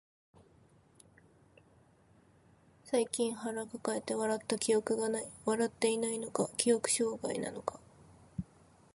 [2.83, 5.31] 最近腹抱えて笑った記憶がない。
[5.45, 7.79] 笑っていないのか、記憶障害なのか。